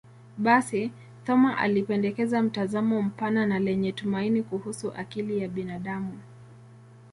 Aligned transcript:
Basi, 0.37 0.91
Thoma 1.25 1.57
alipendekeza 1.57 2.41
mtazamo 2.43 3.01
mpana 3.01 3.45
na 3.45 3.59
lenye 3.59 3.91
tumaini 3.91 4.43
kuhusu 4.43 4.91
akili 4.93 5.39
ya 5.39 5.47
binadamu. 5.47 6.19